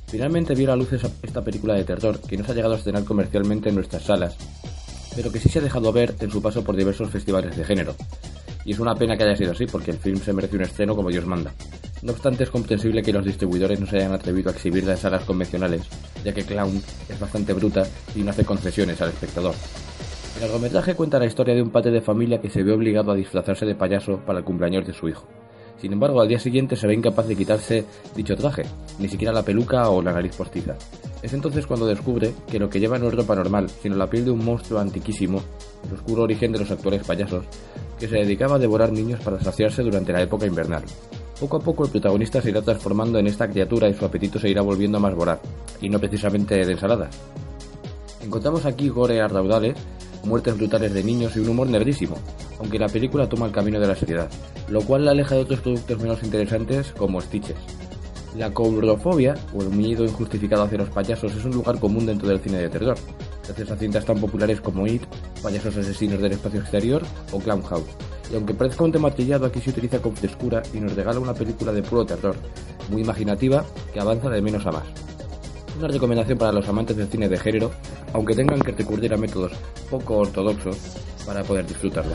[0.07, 0.89] Finalmente vio la luz
[1.23, 4.37] esta película de terror, que no se ha llegado a estrenar comercialmente en nuestras salas,
[5.15, 7.95] pero que sí se ha dejado ver en su paso por diversos festivales de género.
[8.65, 10.95] Y es una pena que haya sido así, porque el film se merece un estreno
[10.95, 11.53] como Dios manda.
[12.03, 15.25] No obstante, es comprensible que los distribuidores no se hayan atrevido a exhibirla en salas
[15.25, 15.83] convencionales,
[16.25, 17.85] ya que Clown es bastante bruta
[18.15, 19.55] y no hace concesiones al espectador.
[20.37, 23.15] El largometraje cuenta la historia de un padre de familia que se ve obligado a
[23.15, 25.27] disfrazarse de payaso para el cumpleaños de su hijo.
[25.81, 27.85] Sin embargo, al día siguiente se ve incapaz de quitarse
[28.15, 28.63] dicho traje,
[28.99, 30.77] ni siquiera la peluca o la nariz postiza.
[31.23, 34.25] Es entonces cuando descubre que lo que lleva no es ropa normal, sino la piel
[34.25, 35.43] de un monstruo antiquísimo,
[35.87, 37.45] el oscuro origen de los actuales payasos,
[37.99, 40.83] que se dedicaba a devorar niños para saciarse durante la época invernal.
[41.39, 44.49] Poco a poco el protagonista se irá transformando en esta criatura y su apetito se
[44.49, 45.41] irá volviendo más voraz,
[45.81, 47.17] y no precisamente de ensaladas.
[48.23, 49.77] Encontramos aquí gore a raudales,
[50.25, 52.17] muertes brutales de niños y un humor negrísimo,
[52.61, 54.31] aunque la película toma el camino de la seriedad,
[54.69, 57.82] lo cual la aleja de otros productos menos interesantes como Stitches.
[58.37, 62.41] La coulrofobia, o el miedo injustificado hacia los payasos, es un lugar común dentro del
[62.41, 62.97] cine de terror,
[63.45, 65.03] gracias a cintas tan populares como It,
[65.43, 67.91] Payasos Asesinos del Espacio Exterior o Clown House.
[68.33, 71.35] Y aunque parezca un tema trillado, aquí se utiliza con frescura y nos regala una
[71.35, 72.35] película de puro terror,
[72.91, 74.85] muy imaginativa, que avanza de menos a más.
[75.79, 77.71] Una recomendación para los amantes del cine de género,
[78.15, 79.53] aunque tengan que recurrir a métodos
[79.91, 80.79] poco ortodoxos
[81.27, 82.15] para poder disfrutarla.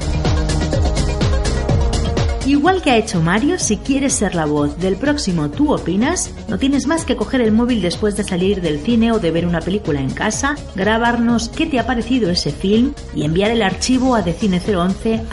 [2.47, 6.57] Igual que ha hecho Mario, si quieres ser la voz del próximo Tú opinas, no
[6.57, 9.59] tienes más que coger el móvil después de salir del cine o de ver una
[9.59, 14.23] película en casa, grabarnos qué te ha parecido ese film y enviar el archivo a
[14.23, 15.25] decine011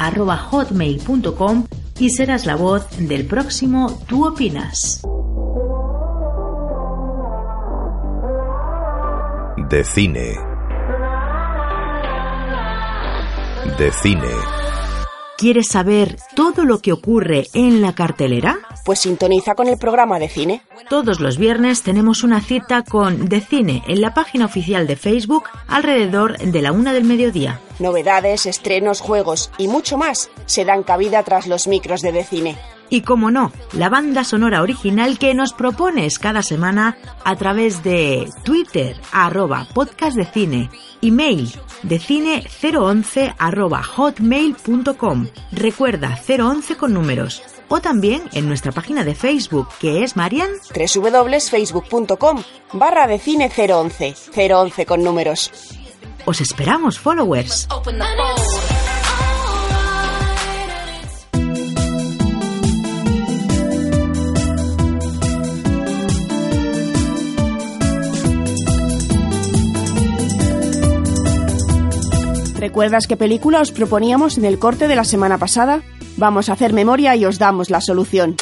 [2.01, 5.03] y serás la voz del próximo Tú opinas.
[9.71, 10.35] De cine.
[13.79, 14.64] De cine.
[15.45, 18.61] ¿Quieres saber todo lo que ocurre en la cartelera?
[18.82, 20.62] Pues sintoniza con el programa de cine.
[20.88, 25.45] Todos los viernes tenemos una cita con De Cine en la página oficial de Facebook
[25.68, 27.61] alrededor de la una del mediodía.
[27.79, 32.57] Novedades, estrenos, juegos y mucho más se dan cabida tras los micros de De Cine.
[32.91, 38.29] Y como no, la banda sonora original que nos propones cada semana a través de
[38.45, 40.70] Twitter, arroba podcast de cine,
[41.01, 41.53] email
[41.83, 45.27] de cine 011 arroba hotmail.com.
[45.53, 47.43] Recuerda 011 con números.
[47.68, 50.51] O también en nuestra página de Facebook, que es Marian.
[50.75, 52.43] www.facebook.com
[52.75, 54.14] barra de cine 011.
[54.37, 55.51] 011 con números.
[56.27, 57.68] Os esperamos, followers.
[72.59, 75.83] ¿Recuerdas qué película os proponíamos en el corte de la semana pasada?
[76.16, 78.37] Vamos a hacer memoria y os damos la solución.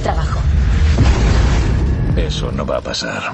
[0.00, 0.40] Trabajo.
[2.16, 3.32] Eso no va a pasar.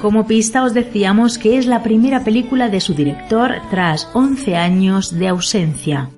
[0.00, 5.18] Como pista os decíamos que es la primera película de su director tras 11 años
[5.18, 6.10] de ausencia.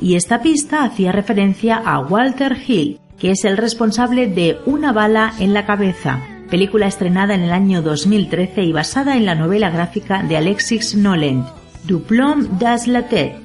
[0.00, 5.34] Y esta pista hacía referencia a Walter Hill, que es el responsable de Una bala
[5.38, 10.22] en la cabeza, película estrenada en el año 2013 y basada en la novela gráfica
[10.22, 11.44] de Alexis Noland,
[11.84, 13.36] Duplom das la tête.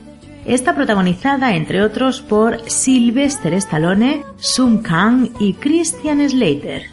[0.46, 6.93] Está protagonizada, entre otros, por Sylvester Stallone, Sun Kang y Christian Slater.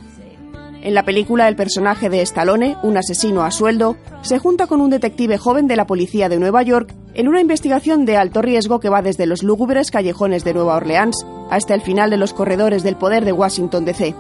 [0.82, 4.88] En la película, el personaje de Stallone, un asesino a sueldo, se junta con un
[4.88, 8.88] detective joven de la policía de Nueva York en una investigación de alto riesgo que
[8.88, 12.96] va desde los lúgubres callejones de Nueva Orleans hasta el final de los corredores del
[12.96, 14.14] poder de Washington DC.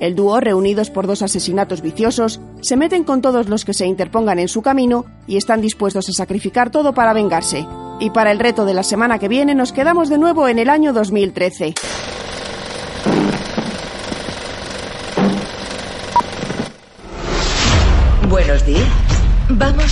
[0.00, 4.38] El dúo, reunidos por dos asesinatos viciosos, se meten con todos los que se interpongan
[4.38, 7.66] en su camino y están dispuestos a sacrificar todo para vengarse.
[8.00, 10.70] Y para el reto de la semana que viene nos quedamos de nuevo en el
[10.70, 11.74] año 2013.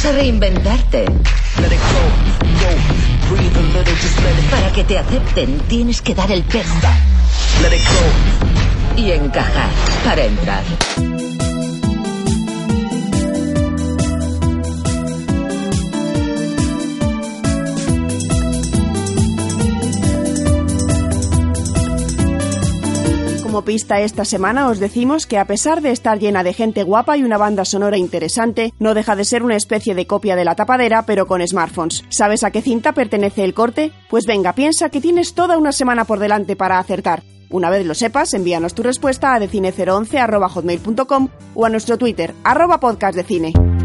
[0.07, 1.05] A reinventarte.
[4.51, 6.75] Para que te acepten, tienes que dar el peso.
[8.97, 9.71] Y encajar
[10.05, 11.16] para entrar.
[23.57, 27.17] Como pista esta semana os decimos que a pesar de estar llena de gente guapa
[27.17, 30.55] y una banda sonora interesante, no deja de ser una especie de copia de la
[30.55, 32.05] tapadera pero con smartphones.
[32.11, 33.93] ¿Sabes a qué cinta pertenece el corte?
[34.11, 37.23] Pues venga, piensa que tienes toda una semana por delante para acertar.
[37.49, 43.17] Una vez lo sepas, envíanos tu respuesta a decine011 o a nuestro Twitter, arroba podcast
[43.17, 43.76] de cine.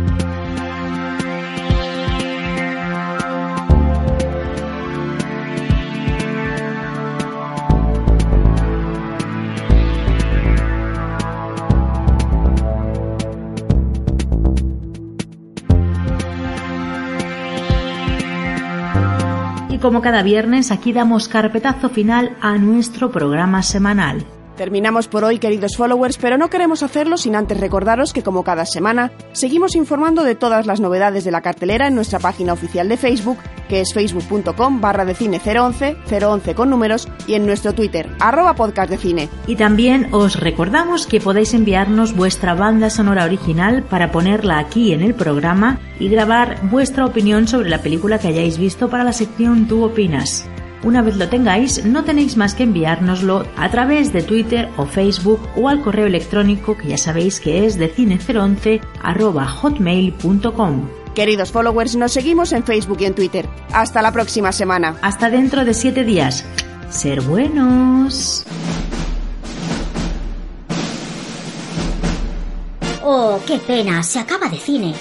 [19.82, 24.26] Como cada viernes, aquí damos carpetazo final a nuestro programa semanal.
[24.58, 28.66] Terminamos por hoy, queridos followers, pero no queremos hacerlo sin antes recordaros que, como cada
[28.66, 32.98] semana, seguimos informando de todas las novedades de la cartelera en nuestra página oficial de
[32.98, 33.38] Facebook,
[33.70, 38.56] que es facebook.com barra de cine 011, 011 con números, y en nuestro Twitter, arroba
[38.56, 39.30] podcast de cine.
[39.48, 45.02] Y también os recordamos que podéis enviarnos vuestra banda sonora original para ponerla aquí en
[45.02, 49.68] el programa y grabar vuestra opinión sobre la película que hayáis visto para la sección
[49.68, 50.46] Tú opinas.
[50.84, 55.40] Una vez lo tengáis, no tenéis más que enviárnoslo a través de Twitter o Facebook
[55.56, 58.82] o al correo electrónico que ya sabéis que es de cine011
[59.62, 60.90] hotmail.com.
[61.14, 63.48] Queridos followers, nos seguimos en Facebook y en Twitter.
[63.74, 64.96] Hasta la próxima semana.
[65.02, 66.46] Hasta dentro de siete días.
[66.90, 68.46] Ser buenos.
[73.04, 74.94] Oh, qué pena, se acaba de cine.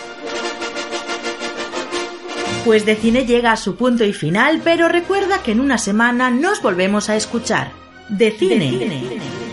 [2.64, 6.30] Pues de cine llega a su punto y final, pero recuerda que en una semana
[6.30, 7.72] nos volvemos a escuchar.
[8.10, 9.02] De cine, de cine.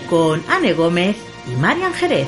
[0.10, 1.16] con Anne Gómez
[1.50, 2.28] y Marian Jerez.